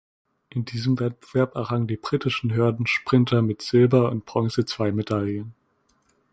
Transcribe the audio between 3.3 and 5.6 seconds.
mit Silber und Bronze zwei Medaillen.